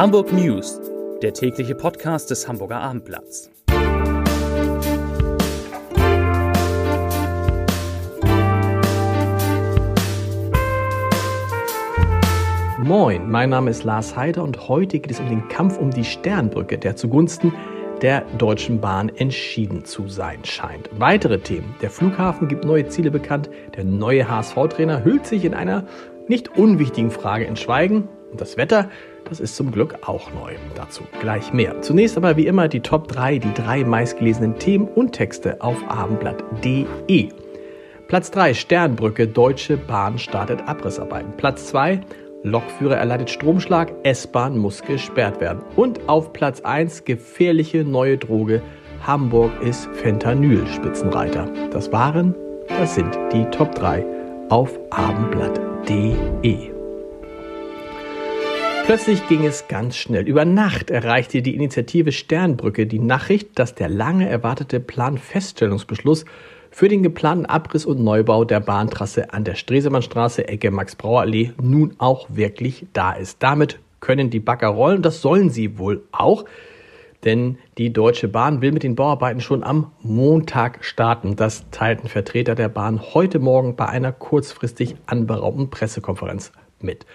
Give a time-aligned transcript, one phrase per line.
[0.00, 0.80] Hamburg News,
[1.20, 3.50] der tägliche Podcast des Hamburger Abendblatts.
[12.78, 16.04] Moin, mein Name ist Lars Heider und heute geht es um den Kampf um die
[16.04, 17.52] Sternbrücke, der zugunsten
[18.00, 20.88] der Deutschen Bahn entschieden zu sein scheint.
[20.98, 21.74] Weitere Themen.
[21.82, 23.50] Der Flughafen gibt neue Ziele bekannt.
[23.76, 25.86] Der neue HSV-Trainer hüllt sich in einer
[26.26, 28.08] nicht unwichtigen Frage in Schweigen.
[28.30, 28.90] Und das Wetter,
[29.28, 30.54] das ist zum Glück auch neu.
[30.74, 31.82] Dazu gleich mehr.
[31.82, 37.28] Zunächst aber wie immer die Top 3, die drei meistgelesenen Themen und Texte auf abendblatt.de.
[38.08, 41.32] Platz 3, Sternbrücke, Deutsche Bahn startet Abrissarbeiten.
[41.36, 42.00] Platz 2,
[42.42, 45.62] Lokführer erleidet Stromschlag, S-Bahn muss gesperrt werden.
[45.76, 48.62] Und auf Platz 1, gefährliche neue Droge,
[49.06, 51.48] Hamburg ist Fentanyl-Spitzenreiter.
[51.70, 52.34] Das waren,
[52.68, 54.04] das sind die Top 3
[54.48, 56.79] auf abendblatt.de.
[58.90, 60.26] Plötzlich ging es ganz schnell.
[60.26, 66.24] Über Nacht erreichte die Initiative Sternbrücke die Nachricht, dass der lange erwartete Planfeststellungsbeschluss
[66.72, 72.26] für den geplanten Abriss und Neubau der Bahntrasse an der Stresemannstraße Ecke Max-Brauer-Allee nun auch
[72.30, 73.40] wirklich da ist.
[73.44, 76.44] Damit können die Bagger rollen, das sollen sie wohl auch,
[77.22, 81.36] denn die Deutsche Bahn will mit den Bauarbeiten schon am Montag starten.
[81.36, 87.06] Das teilten Vertreter der Bahn heute Morgen bei einer kurzfristig anberaumten Pressekonferenz mit.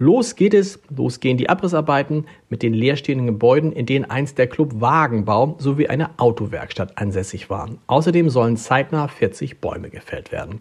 [0.00, 4.46] Los geht es, los gehen die Abrissarbeiten mit den leerstehenden Gebäuden, in denen einst der
[4.46, 7.78] Club Wagenbau sowie eine Autowerkstatt ansässig waren.
[7.88, 10.60] Außerdem sollen zeitnah 40 Bäume gefällt werden.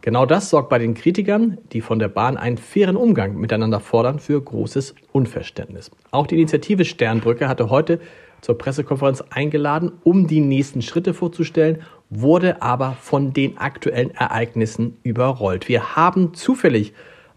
[0.00, 4.18] Genau das sorgt bei den Kritikern, die von der Bahn einen fairen Umgang miteinander fordern,
[4.18, 5.92] für großes Unverständnis.
[6.10, 8.00] Auch die Initiative Sternbrücke hatte heute
[8.40, 15.68] zur Pressekonferenz eingeladen, um die nächsten Schritte vorzustellen, wurde aber von den aktuellen Ereignissen überrollt.
[15.68, 16.92] Wir haben zufällig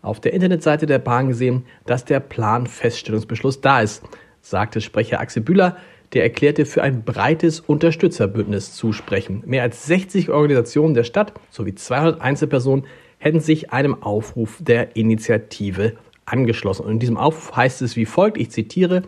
[0.07, 4.03] auf der Internetseite der Bahn gesehen, dass der Planfeststellungsbeschluss da ist,
[4.41, 5.77] sagte Sprecher Axel Bühler,
[6.13, 9.43] der erklärte, für ein breites Unterstützerbündnis zu sprechen.
[9.45, 12.85] Mehr als 60 Organisationen der Stadt sowie 200 Einzelpersonen
[13.17, 15.93] hätten sich einem Aufruf der Initiative
[16.25, 16.85] angeschlossen.
[16.85, 19.03] Und in diesem Aufruf heißt es wie folgt, ich zitiere,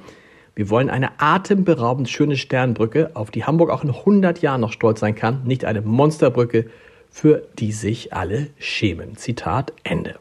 [0.55, 4.99] wir wollen eine atemberaubend schöne Sternbrücke, auf die Hamburg auch in 100 Jahren noch stolz
[4.99, 6.65] sein kann, nicht eine Monsterbrücke,
[7.09, 9.15] für die sich alle schämen.
[9.15, 10.19] Zitat Ende.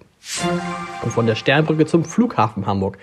[1.03, 2.99] Und von der Sternbrücke zum Flughafen Hamburg.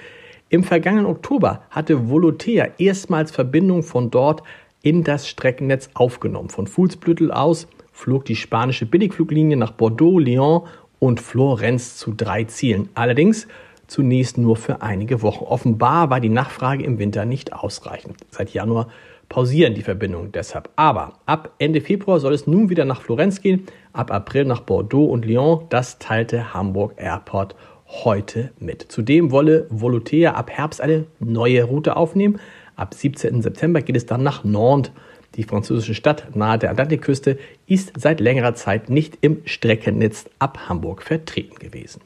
[0.50, 4.44] Im vergangenen Oktober hatte Volotea erstmals Verbindung von dort
[4.84, 6.50] in das Streckennetz aufgenommen.
[6.50, 10.68] Von Fuhlsblüttel aus flog die spanische Billigfluglinie nach Bordeaux, Lyon
[11.00, 12.90] und Florenz zu drei Zielen.
[12.94, 13.48] Allerdings
[13.88, 15.46] zunächst nur für einige Wochen.
[15.46, 18.18] Offenbar war die Nachfrage im Winter nicht ausreichend.
[18.30, 18.88] Seit Januar
[19.30, 20.70] pausieren die Verbindungen deshalb.
[20.76, 25.06] Aber ab Ende Februar soll es nun wieder nach Florenz gehen, ab April nach Bordeaux
[25.06, 25.66] und Lyon.
[25.70, 27.56] Das teilte Hamburg Airport
[27.88, 28.92] heute mit.
[28.92, 32.40] Zudem wolle Volotea ab Herbst eine neue Route aufnehmen.
[32.76, 33.42] Ab 17.
[33.42, 34.92] September geht es dann nach Nantes.
[35.36, 37.38] Die französische Stadt nahe der Atlantikküste
[37.68, 42.02] ist seit längerer Zeit nicht im Streckennetz ab Hamburg vertreten gewesen.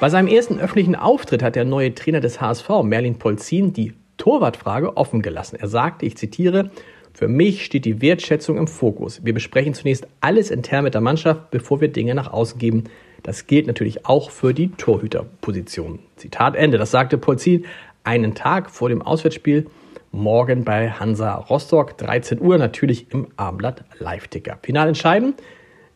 [0.00, 4.96] Bei seinem ersten öffentlichen Auftritt hat der neue Trainer des HSV, Merlin Polzin, die Torwartfrage
[4.96, 5.56] offen gelassen.
[5.60, 6.70] Er sagte, ich zitiere,
[7.12, 9.24] für mich steht die Wertschätzung im Fokus.
[9.24, 12.84] Wir besprechen zunächst alles intern mit der Mannschaft, bevor wir Dinge nach außen geben.
[13.22, 16.00] Das gilt natürlich auch für die Torhüterposition.
[16.16, 16.76] Zitat Ende.
[16.76, 17.66] Das sagte Polzin
[18.02, 19.66] einen Tag vor dem Auswärtsspiel
[20.10, 24.58] morgen bei Hansa Rostock, 13 Uhr, natürlich im Abendblatt Live-Ticker.
[24.62, 25.34] Final entscheiden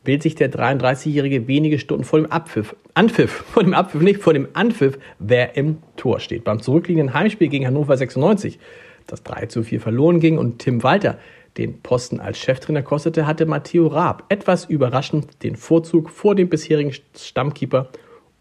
[0.08, 4.32] wählt sich der 33-Jährige wenige Stunden vor dem Abpfiff, Anpfiff, vor dem Abpfiff, nicht vor
[4.32, 6.42] dem Anpfiff, wer im Tor steht.
[6.42, 8.58] Beim zurückliegenden Heimspiel gegen Hannover 96,
[9.06, 11.18] das 3 zu 4 verloren ging und Tim Walter
[11.56, 16.92] den Posten als Cheftrainer kostete, hatte Matteo Raab etwas überraschend den Vorzug vor dem bisherigen
[17.16, 17.90] Stammkeeper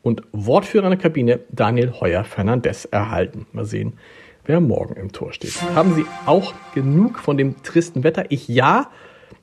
[0.03, 3.45] und Wortführer der Kabine Daniel Heuer Fernandez erhalten.
[3.51, 3.94] Mal sehen,
[4.45, 5.61] wer morgen im Tor steht.
[5.75, 8.25] Haben Sie auch genug von dem tristen Wetter?
[8.29, 8.89] Ich ja.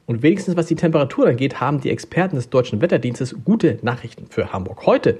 [0.07, 4.53] Und wenigstens was die Temperatur angeht, haben die Experten des Deutschen Wetterdienstes gute Nachrichten für
[4.53, 4.85] Hamburg.
[4.87, 5.19] Heute,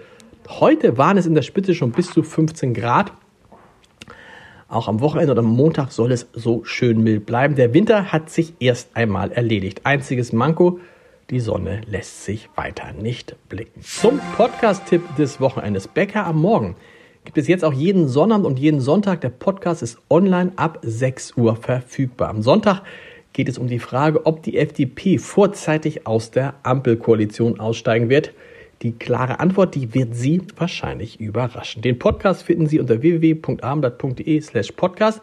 [0.49, 3.13] heute waren es in der Spitze schon bis zu 15 Grad.
[4.69, 7.55] Auch am Wochenende oder am Montag soll es so schön mild bleiben.
[7.55, 9.83] Der Winter hat sich erst einmal erledigt.
[9.85, 10.81] Einziges Manko,
[11.31, 13.81] die Sonne lässt sich weiter nicht blicken.
[13.83, 15.89] Zum Podcast-Tipp des Wochenendes.
[15.89, 16.77] Bäcker am Morgen
[17.25, 19.23] gibt es jetzt auch jeden Sonnabend und jeden Sonntag.
[19.23, 22.29] Der Podcast ist online ab 6 Uhr verfügbar.
[22.29, 22.83] Am Sonntag
[23.35, 28.33] geht es um die Frage, ob die FDP vorzeitig aus der Ampelkoalition aussteigen wird.
[28.83, 31.83] Die klare Antwort, die wird Sie wahrscheinlich überraschen.
[31.83, 35.21] Den Podcast finden Sie unter www.abendblatt.de slash podcast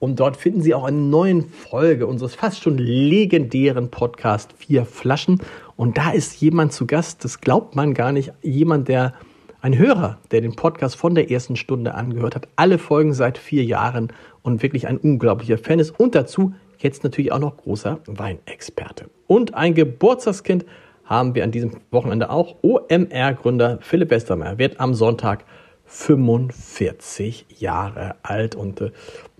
[0.00, 5.40] und dort finden Sie auch eine neue Folge unseres fast schon legendären Podcast Vier Flaschen.
[5.76, 9.14] Und da ist jemand zu Gast, das glaubt man gar nicht, jemand, der
[9.60, 13.64] Ein Hörer, der den Podcast von der ersten Stunde angehört hat, alle Folgen seit vier
[13.64, 14.12] Jahren
[14.42, 19.06] und wirklich ein unglaublicher Fan ist und dazu jetzt natürlich auch noch großer Weinexperte.
[19.26, 20.64] Und ein Geburtstagskind
[21.04, 22.56] haben wir an diesem Wochenende auch.
[22.62, 25.44] OMR-Gründer Philipp Westermeier wird am Sonntag
[25.86, 28.90] 45 Jahre alt und äh,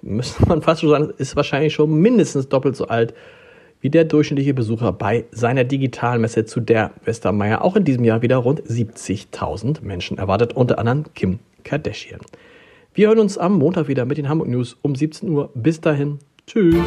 [0.03, 3.15] müsste man fast schon sagen, ist wahrscheinlich schon mindestens doppelt so alt
[3.81, 8.39] wie der durchschnittliche Besucher bei seiner Digitalmesse, zu der Westermeier auch in diesem Jahr wieder
[8.39, 12.21] rund 70.000 Menschen erwartet, unter anderem Kim Kardashian.
[12.95, 15.51] Wir hören uns am Montag wieder mit den Hamburg News um 17 Uhr.
[15.55, 16.87] Bis dahin, tschüss.